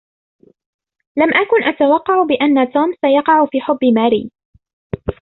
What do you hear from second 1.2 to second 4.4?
أكن أتوقع بأن "توم"سيقع في حب "ماري"